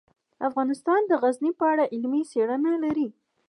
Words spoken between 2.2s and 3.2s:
څېړنې لري.